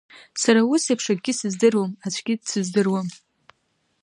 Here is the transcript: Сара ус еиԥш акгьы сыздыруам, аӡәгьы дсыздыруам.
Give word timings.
Сара 0.41 0.61
ус 0.73 0.83
еиԥш 0.89 1.05
акгьы 1.11 1.33
сыздыруам, 1.39 1.91
аӡәгьы 2.05 2.33
дсыздыруам. 2.39 3.07